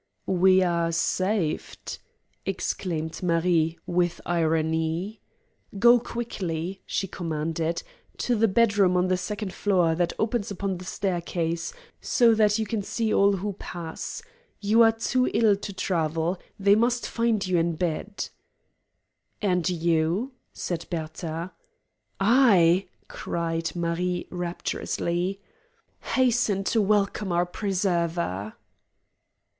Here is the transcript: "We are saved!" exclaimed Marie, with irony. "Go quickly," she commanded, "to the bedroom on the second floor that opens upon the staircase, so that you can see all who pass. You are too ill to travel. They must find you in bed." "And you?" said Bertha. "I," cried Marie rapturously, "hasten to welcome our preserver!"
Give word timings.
"We 0.25 0.63
are 0.63 0.91
saved!" 0.91 1.99
exclaimed 2.43 3.21
Marie, 3.21 3.77
with 3.85 4.19
irony. 4.25 5.21
"Go 5.77 5.99
quickly," 5.99 6.81
she 6.87 7.07
commanded, 7.07 7.83
"to 8.17 8.33
the 8.35 8.47
bedroom 8.47 8.97
on 8.97 9.09
the 9.09 9.15
second 9.17 9.53
floor 9.53 9.93
that 9.93 10.13
opens 10.17 10.49
upon 10.49 10.79
the 10.79 10.85
staircase, 10.85 11.71
so 12.01 12.33
that 12.33 12.57
you 12.57 12.65
can 12.65 12.81
see 12.81 13.13
all 13.13 13.33
who 13.33 13.53
pass. 13.59 14.23
You 14.59 14.81
are 14.81 14.91
too 14.91 15.29
ill 15.35 15.55
to 15.57 15.71
travel. 15.71 16.39
They 16.57 16.73
must 16.73 17.07
find 17.07 17.45
you 17.45 17.59
in 17.59 17.75
bed." 17.75 18.27
"And 19.39 19.69
you?" 19.69 20.31
said 20.51 20.87
Bertha. 20.89 21.51
"I," 22.19 22.87
cried 23.07 23.75
Marie 23.75 24.25
rapturously, 24.31 25.39
"hasten 25.99 26.63
to 26.63 26.81
welcome 26.81 27.31
our 27.31 27.45
preserver!" 27.45 28.53